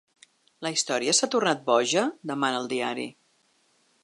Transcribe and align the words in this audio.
La 0.67 0.71
història 0.75 1.15
s’ha 1.17 1.29
tornat 1.37 1.61
boja?, 1.69 2.07
demana 2.33 2.63
el 2.65 2.71
diari. 2.75 3.07